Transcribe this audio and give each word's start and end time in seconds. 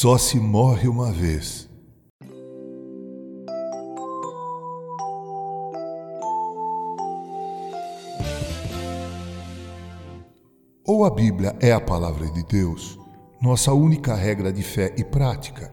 Só 0.00 0.16
se 0.16 0.38
morre 0.38 0.86
uma 0.86 1.10
vez. 1.10 1.68
Ou 10.86 11.04
a 11.04 11.10
Bíblia 11.10 11.56
é 11.58 11.72
a 11.72 11.80
palavra 11.80 12.30
de 12.30 12.44
Deus, 12.44 12.96
nossa 13.42 13.72
única 13.72 14.14
regra 14.14 14.52
de 14.52 14.62
fé 14.62 14.94
e 14.96 15.02
prática, 15.02 15.68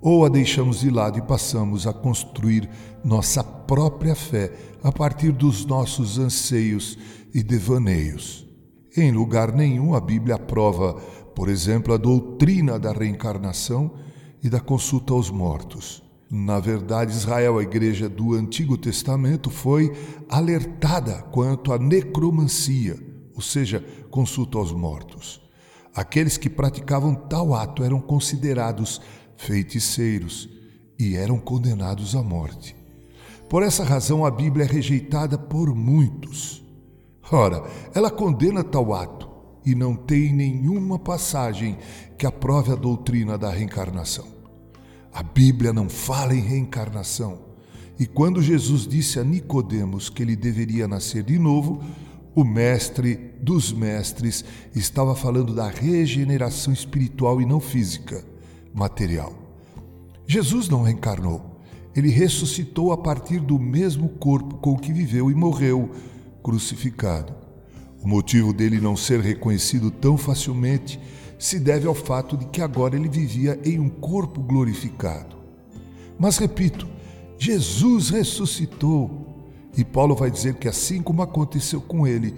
ou 0.00 0.24
a 0.24 0.28
deixamos 0.28 0.78
de 0.78 0.88
lado 0.88 1.18
e 1.18 1.22
passamos 1.22 1.88
a 1.88 1.92
construir 1.92 2.70
nossa 3.02 3.42
própria 3.42 4.14
fé 4.14 4.52
a 4.80 4.92
partir 4.92 5.32
dos 5.32 5.66
nossos 5.66 6.20
anseios 6.20 6.96
e 7.34 7.42
devaneios. 7.42 8.48
Em 8.96 9.12
lugar 9.12 9.52
nenhum 9.52 9.94
a 9.94 10.00
Bíblia 10.00 10.34
aprova, 10.34 11.00
por 11.34 11.48
exemplo, 11.48 11.94
a 11.94 11.96
doutrina 11.96 12.78
da 12.78 12.92
reencarnação 12.92 13.92
e 14.42 14.48
da 14.48 14.60
consulta 14.60 15.12
aos 15.12 15.30
mortos. 15.30 16.02
Na 16.30 16.60
verdade, 16.60 17.12
Israel, 17.12 17.58
a 17.58 17.62
igreja 17.62 18.08
do 18.08 18.34
Antigo 18.34 18.76
Testamento, 18.76 19.50
foi 19.50 19.92
alertada 20.28 21.22
quanto 21.32 21.72
à 21.72 21.78
necromancia, 21.78 22.96
ou 23.34 23.42
seja, 23.42 23.84
consulta 24.10 24.58
aos 24.58 24.72
mortos. 24.72 25.40
Aqueles 25.94 26.36
que 26.36 26.48
praticavam 26.48 27.14
tal 27.14 27.52
ato 27.52 27.82
eram 27.82 28.00
considerados 28.00 29.00
feiticeiros 29.36 30.48
e 30.98 31.16
eram 31.16 31.38
condenados 31.38 32.14
à 32.14 32.22
morte. 32.22 32.76
Por 33.48 33.64
essa 33.64 33.82
razão, 33.82 34.24
a 34.24 34.30
Bíblia 34.30 34.64
é 34.64 34.68
rejeitada 34.68 35.36
por 35.36 35.74
muitos. 35.74 36.62
Ora, 37.32 37.64
ela 37.92 38.10
condena 38.10 38.62
tal 38.62 38.94
ato 38.94 39.29
e 39.64 39.74
não 39.74 39.94
tem 39.94 40.32
nenhuma 40.32 40.98
passagem 40.98 41.78
que 42.16 42.26
aprove 42.26 42.72
a 42.72 42.76
doutrina 42.76 43.36
da 43.36 43.50
reencarnação. 43.50 44.26
A 45.12 45.22
Bíblia 45.22 45.72
não 45.72 45.88
fala 45.88 46.34
em 46.34 46.40
reencarnação. 46.40 47.50
E 47.98 48.06
quando 48.06 48.40
Jesus 48.40 48.86
disse 48.86 49.18
a 49.18 49.24
Nicodemos 49.24 50.08
que 50.08 50.22
ele 50.22 50.36
deveria 50.36 50.88
nascer 50.88 51.22
de 51.22 51.38
novo, 51.38 51.82
o 52.34 52.44
mestre 52.44 53.34
dos 53.42 53.72
mestres 53.72 54.44
estava 54.74 55.14
falando 55.14 55.54
da 55.54 55.68
regeneração 55.68 56.72
espiritual 56.72 57.40
e 57.40 57.44
não 57.44 57.60
física, 57.60 58.24
material. 58.72 59.34
Jesus 60.26 60.68
não 60.68 60.82
reencarnou. 60.82 61.60
Ele 61.94 62.08
ressuscitou 62.08 62.92
a 62.92 62.96
partir 62.96 63.40
do 63.40 63.58
mesmo 63.58 64.08
corpo 64.08 64.56
com 64.58 64.78
que 64.78 64.92
viveu 64.92 65.28
e 65.30 65.34
morreu 65.34 65.90
crucificado. 66.42 67.34
O 68.02 68.08
motivo 68.08 68.52
dele 68.52 68.80
não 68.80 68.96
ser 68.96 69.20
reconhecido 69.20 69.90
tão 69.90 70.16
facilmente 70.16 70.98
se 71.38 71.58
deve 71.58 71.86
ao 71.86 71.94
fato 71.94 72.36
de 72.36 72.46
que 72.46 72.60
agora 72.60 72.96
ele 72.96 73.08
vivia 73.08 73.58
em 73.64 73.78
um 73.78 73.88
corpo 73.88 74.40
glorificado. 74.42 75.36
Mas 76.18 76.38
repito, 76.38 76.86
Jesus 77.38 78.10
ressuscitou. 78.10 79.26
E 79.76 79.84
Paulo 79.84 80.14
vai 80.14 80.30
dizer 80.30 80.54
que 80.54 80.68
assim 80.68 81.00
como 81.00 81.22
aconteceu 81.22 81.80
com 81.80 82.06
ele, 82.06 82.34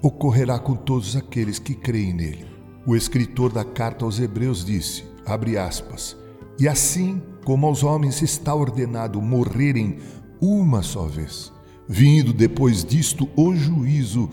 ocorrerá 0.00 0.58
com 0.58 0.74
todos 0.74 1.16
aqueles 1.16 1.58
que 1.58 1.74
creem 1.74 2.14
nele. 2.14 2.46
O 2.86 2.96
escritor 2.96 3.52
da 3.52 3.64
carta 3.64 4.04
aos 4.04 4.18
Hebreus 4.18 4.64
disse, 4.64 5.04
abre 5.26 5.58
aspas, 5.58 6.16
e 6.58 6.66
assim 6.66 7.20
como 7.44 7.66
aos 7.66 7.82
homens 7.82 8.22
está 8.22 8.54
ordenado 8.54 9.20
morrerem 9.20 9.98
uma 10.40 10.82
só 10.82 11.04
vez, 11.04 11.52
Vindo 11.88 12.32
depois 12.32 12.84
disto 12.84 13.28
o 13.34 13.54
juízo, 13.54 14.28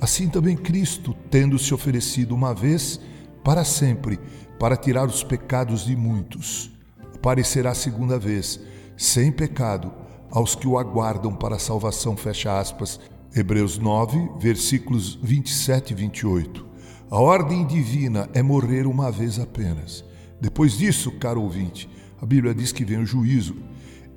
assim 0.00 0.28
também 0.28 0.56
Cristo, 0.56 1.16
tendo 1.30 1.58
se 1.58 1.74
oferecido 1.74 2.34
uma 2.34 2.54
vez 2.54 3.00
para 3.42 3.64
sempre, 3.64 4.20
para 4.58 4.76
tirar 4.76 5.06
os 5.06 5.24
pecados 5.24 5.84
de 5.84 5.96
muitos, 5.96 6.70
aparecerá 7.12 7.74
segunda 7.74 8.18
vez, 8.18 8.60
sem 8.96 9.32
pecado, 9.32 9.92
aos 10.30 10.54
que 10.54 10.66
o 10.66 10.78
aguardam 10.78 11.34
para 11.34 11.56
a 11.56 11.58
salvação. 11.58 12.16
Fecha 12.16 12.58
aspas. 12.58 12.98
Hebreus 13.34 13.78
9, 13.78 14.30
versículos 14.38 15.18
27 15.22 15.92
e 15.92 15.94
28. 15.94 16.66
A 17.10 17.18
ordem 17.18 17.66
divina 17.66 18.28
é 18.34 18.42
morrer 18.42 18.86
uma 18.86 19.10
vez 19.10 19.38
apenas. 19.38 20.04
Depois 20.40 20.76
disso, 20.76 21.10
caro 21.12 21.42
ouvinte, 21.42 21.88
a 22.20 22.26
Bíblia 22.26 22.54
diz 22.54 22.72
que 22.72 22.84
vem 22.84 22.98
o 22.98 23.06
juízo. 23.06 23.56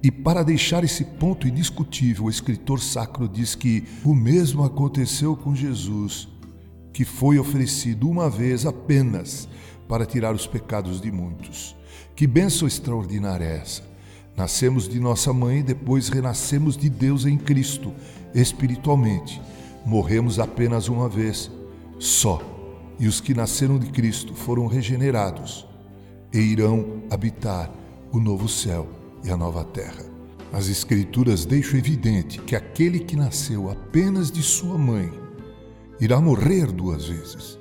E 0.03 0.11
para 0.11 0.43
deixar 0.43 0.83
esse 0.83 1.03
ponto 1.03 1.47
indiscutível, 1.47 2.25
o 2.25 2.29
escritor 2.29 2.79
sacro 2.79 3.27
diz 3.27 3.55
que 3.55 3.83
o 4.03 4.13
mesmo 4.13 4.63
aconteceu 4.63 5.35
com 5.35 5.55
Jesus, 5.55 6.27
que 6.93 7.03
foi 7.03 7.39
oferecido 7.39 8.09
uma 8.09 8.29
vez 8.29 8.65
apenas 8.65 9.49
para 9.87 10.05
tirar 10.05 10.33
os 10.33 10.45
pecados 10.45 11.01
de 11.01 11.11
muitos. 11.11 11.75
Que 12.15 12.27
bênção 12.27 12.67
extraordinária 12.67 13.45
é 13.45 13.57
essa! 13.57 13.83
Nascemos 14.37 14.87
de 14.87 14.99
nossa 14.99 15.31
mãe 15.31 15.59
e 15.59 15.63
depois 15.63 16.09
renascemos 16.09 16.75
de 16.75 16.89
Deus 16.89 17.25
em 17.25 17.37
Cristo, 17.37 17.93
espiritualmente. 18.33 19.41
Morremos 19.85 20.39
apenas 20.39 20.89
uma 20.89 21.07
vez, 21.07 21.49
só. 21.97 22.41
E 22.99 23.07
os 23.07 23.21
que 23.21 23.33
nasceram 23.33 23.79
de 23.79 23.87
Cristo 23.87 24.33
foram 24.33 24.67
regenerados 24.67 25.65
e 26.33 26.39
irão 26.39 27.03
habitar 27.09 27.71
o 28.11 28.19
novo 28.19 28.47
céu 28.47 29.04
e 29.25 29.31
a 29.31 29.35
nova 29.35 29.63
terra. 29.63 30.05
As 30.53 30.69
Escrituras 30.69 31.43
deixam 31.43 31.77
evidente 31.77 32.39
que 32.39 32.55
aquele 32.55 32.99
que 32.99 33.15
nasceu 33.15 33.69
apenas 33.69 34.31
de 34.31 34.41
sua 34.41 34.77
mãe 34.77 35.11
irá 35.99 36.21
morrer 36.21 36.71
duas 36.71 37.07
vezes, 37.07 37.59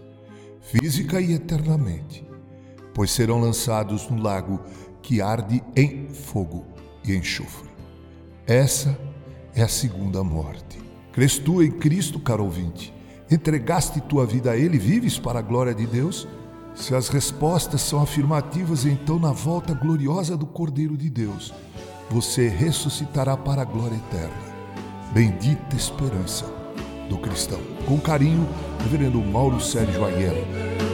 física 0.61 1.21
e 1.21 1.33
eternamente, 1.33 2.25
pois 2.93 3.11
serão 3.11 3.41
lançados 3.41 4.09
no 4.09 4.23
lago 4.23 4.61
que 5.03 5.21
arde 5.21 5.63
em 5.75 6.09
fogo 6.09 6.65
e 7.05 7.15
enxofre. 7.15 7.69
Essa 8.47 8.97
é 9.55 9.63
a 9.63 9.69
segunda 9.69 10.23
morte. 10.23 10.79
Crês 11.13 11.39
tu 11.39 11.63
em 11.63 11.71
Cristo, 11.71 12.21
caro 12.21 12.45
ouvinte? 12.45 12.93
Entregaste 13.31 14.01
tua 14.03 14.27
vida 14.27 14.51
a 14.51 14.57
Ele, 14.57 14.79
vives 14.79 15.19
para 15.19 15.39
a 15.39 15.43
glória 15.43 15.75
de 15.75 15.87
Deus? 15.87 16.29
Se 16.75 16.95
as 16.95 17.09
respostas 17.09 17.81
são 17.81 18.03
afirmativas, 18.03 18.85
então 18.85 19.19
na 19.19 19.33
volta 19.33 19.73
gloriosa 19.73 20.37
do 20.37 20.45
Cordeiro 20.45 20.97
de 20.97 21.09
Deus, 21.09 21.55
você 22.11 22.49
ressuscitará 22.49 23.37
para 23.37 23.63
a 23.63 23.65
glória 23.65 23.97
eterna. 23.97 24.55
Bendita 25.13 25.77
esperança 25.77 26.45
do 27.09 27.17
cristão. 27.19 27.61
Com 27.87 27.99
carinho, 28.01 28.47
Reverendo 28.83 29.21
Mauro 29.21 29.61
Sérgio 29.61 30.05
Aiello. 30.05 30.94